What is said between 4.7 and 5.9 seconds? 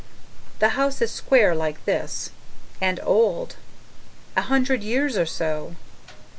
years or so.